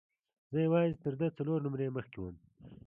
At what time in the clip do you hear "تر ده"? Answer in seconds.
1.03-1.27